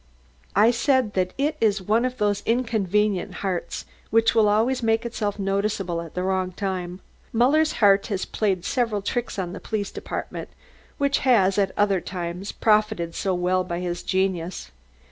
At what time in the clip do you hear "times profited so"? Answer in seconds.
12.01-13.35